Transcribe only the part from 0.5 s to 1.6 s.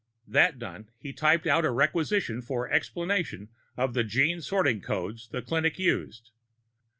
done, he typed